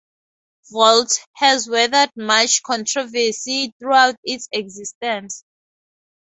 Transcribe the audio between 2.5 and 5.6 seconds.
controversy throughout its existence.